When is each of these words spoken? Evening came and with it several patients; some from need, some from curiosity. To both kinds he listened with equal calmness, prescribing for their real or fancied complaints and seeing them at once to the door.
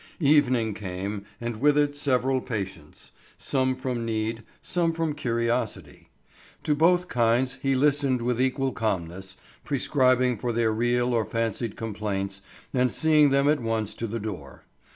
Evening 0.19 0.73
came 0.73 1.25
and 1.39 1.61
with 1.61 1.77
it 1.77 1.95
several 1.95 2.41
patients; 2.41 3.11
some 3.37 3.75
from 3.75 4.03
need, 4.03 4.41
some 4.63 4.93
from 4.93 5.13
curiosity. 5.13 6.09
To 6.63 6.73
both 6.73 7.07
kinds 7.07 7.59
he 7.61 7.75
listened 7.75 8.19
with 8.23 8.41
equal 8.41 8.71
calmness, 8.71 9.37
prescribing 9.63 10.39
for 10.39 10.51
their 10.51 10.71
real 10.73 11.13
or 11.13 11.23
fancied 11.23 11.75
complaints 11.75 12.41
and 12.73 12.91
seeing 12.91 13.29
them 13.29 13.47
at 13.47 13.61
once 13.61 13.93
to 13.93 14.07
the 14.07 14.19
door. 14.19 14.63